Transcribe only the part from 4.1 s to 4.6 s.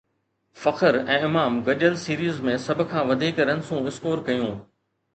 ڪيون